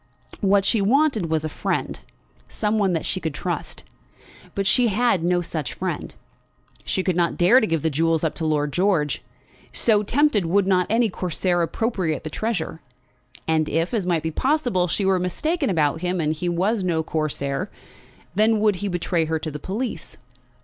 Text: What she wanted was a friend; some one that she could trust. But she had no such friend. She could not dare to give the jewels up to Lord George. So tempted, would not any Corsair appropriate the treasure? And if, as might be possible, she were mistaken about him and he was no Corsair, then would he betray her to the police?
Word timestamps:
What 0.39 0.65
she 0.65 0.81
wanted 0.81 1.27
was 1.29 1.45
a 1.45 1.47
friend; 1.47 1.99
some 2.49 2.79
one 2.79 2.93
that 2.93 3.05
she 3.05 3.19
could 3.19 3.35
trust. 3.35 3.83
But 4.55 4.65
she 4.65 4.87
had 4.87 5.23
no 5.23 5.41
such 5.41 5.75
friend. 5.75 6.15
She 6.83 7.03
could 7.03 7.15
not 7.15 7.37
dare 7.37 7.59
to 7.59 7.67
give 7.67 7.83
the 7.83 7.91
jewels 7.91 8.23
up 8.23 8.33
to 8.37 8.45
Lord 8.47 8.73
George. 8.73 9.21
So 9.73 10.01
tempted, 10.01 10.47
would 10.47 10.65
not 10.65 10.87
any 10.89 11.11
Corsair 11.11 11.61
appropriate 11.61 12.23
the 12.23 12.31
treasure? 12.31 12.81
And 13.47 13.69
if, 13.69 13.93
as 13.93 14.07
might 14.07 14.23
be 14.23 14.31
possible, 14.31 14.87
she 14.87 15.05
were 15.05 15.19
mistaken 15.19 15.69
about 15.69 16.01
him 16.01 16.19
and 16.19 16.33
he 16.33 16.49
was 16.49 16.83
no 16.83 17.03
Corsair, 17.03 17.69
then 18.33 18.59
would 18.59 18.77
he 18.77 18.87
betray 18.87 19.25
her 19.25 19.37
to 19.37 19.51
the 19.51 19.59
police? 19.59 20.17